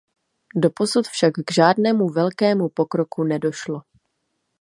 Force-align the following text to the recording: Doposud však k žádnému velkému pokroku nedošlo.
Doposud 0.55 1.07
však 1.07 1.33
k 1.33 1.53
žádnému 1.53 2.09
velkému 2.09 2.69
pokroku 2.69 3.23
nedošlo. 3.23 3.81